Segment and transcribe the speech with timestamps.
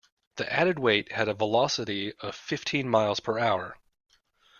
[0.37, 3.77] The added weight had a velocity of fifteen miles per hour.